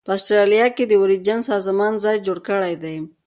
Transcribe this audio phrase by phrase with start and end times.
[0.05, 2.97] په اسټرالیا کې د اوریجن سازمان ځای جوړ کړی دی.